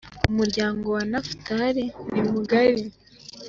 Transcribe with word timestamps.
umuryango 0.31 0.85
wa 0.95 1.03
Nafutali 1.11 1.83
ni 2.19 2.29
mugari. 2.33 2.83